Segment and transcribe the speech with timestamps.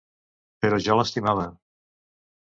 [0.65, 1.43] Però jo l'estimava.